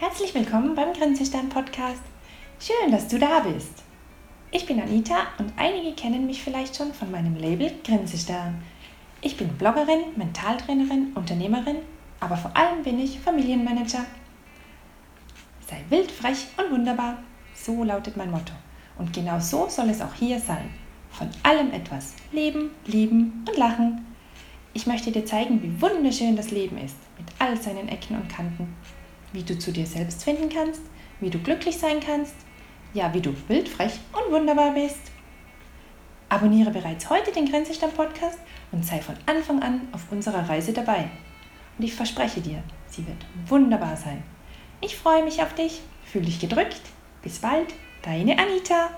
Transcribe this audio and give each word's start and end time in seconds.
Herzlich 0.00 0.32
willkommen 0.32 0.76
beim 0.76 0.92
Grenzestern 0.92 1.48
Podcast. 1.48 2.02
Schön, 2.60 2.92
dass 2.92 3.08
du 3.08 3.18
da 3.18 3.40
bist. 3.40 3.82
Ich 4.52 4.64
bin 4.64 4.80
Anita 4.80 5.26
und 5.38 5.52
einige 5.56 5.92
kennen 5.96 6.24
mich 6.24 6.40
vielleicht 6.40 6.76
schon 6.76 6.94
von 6.94 7.10
meinem 7.10 7.34
Label 7.34 7.72
Grenzestern. 7.82 8.62
Ich 9.22 9.36
bin 9.36 9.48
Bloggerin, 9.58 10.14
Mentaltrainerin, 10.14 11.14
Unternehmerin, 11.16 11.78
aber 12.20 12.36
vor 12.36 12.56
allem 12.56 12.84
bin 12.84 13.00
ich 13.00 13.18
Familienmanager. 13.18 14.04
Sei 15.68 15.82
wild, 15.88 16.12
frech 16.12 16.46
und 16.56 16.70
wunderbar. 16.70 17.18
So 17.56 17.82
lautet 17.82 18.16
mein 18.16 18.30
Motto. 18.30 18.52
Und 18.98 19.12
genau 19.12 19.40
so 19.40 19.68
soll 19.68 19.90
es 19.90 20.00
auch 20.00 20.14
hier 20.14 20.38
sein. 20.38 20.70
Von 21.10 21.28
allem 21.42 21.72
etwas. 21.72 22.14
Leben, 22.30 22.70
lieben 22.86 23.44
und 23.48 23.58
lachen. 23.58 24.06
Ich 24.74 24.86
möchte 24.86 25.10
dir 25.10 25.26
zeigen, 25.26 25.60
wie 25.60 25.82
wunderschön 25.82 26.36
das 26.36 26.52
Leben 26.52 26.78
ist, 26.78 26.98
mit 27.18 27.26
all 27.40 27.60
seinen 27.60 27.88
Ecken 27.88 28.14
und 28.14 28.28
Kanten. 28.28 28.76
Wie 29.32 29.42
du 29.42 29.58
zu 29.58 29.72
dir 29.72 29.86
selbst 29.86 30.24
finden 30.24 30.48
kannst, 30.48 30.80
wie 31.20 31.30
du 31.30 31.38
glücklich 31.38 31.78
sein 31.78 32.00
kannst, 32.00 32.34
ja, 32.94 33.12
wie 33.12 33.20
du 33.20 33.34
wild, 33.48 33.68
frech 33.68 33.98
und 34.12 34.32
wunderbar 34.32 34.72
bist. 34.72 35.12
Abonniere 36.30 36.70
bereits 36.70 37.08
heute 37.10 37.32
den 37.32 37.50
Grenzestamm 37.50 37.90
Podcast 37.92 38.38
und 38.72 38.84
sei 38.84 39.00
von 39.00 39.16
Anfang 39.26 39.62
an 39.62 39.88
auf 39.92 40.10
unserer 40.10 40.48
Reise 40.48 40.72
dabei. 40.72 41.10
Und 41.78 41.84
ich 41.84 41.94
verspreche 41.94 42.40
dir, 42.40 42.62
sie 42.86 43.06
wird 43.06 43.24
wunderbar 43.46 43.96
sein. 43.96 44.22
Ich 44.80 44.96
freue 44.96 45.24
mich 45.24 45.42
auf 45.42 45.54
dich, 45.54 45.80
fühle 46.04 46.26
dich 46.26 46.40
gedrückt. 46.40 46.82
Bis 47.22 47.38
bald, 47.38 47.68
deine 48.02 48.38
Anita. 48.38 48.90